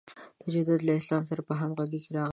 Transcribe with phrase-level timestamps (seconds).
[0.41, 2.29] تجدد له اسلام سره په همغږۍ راغی.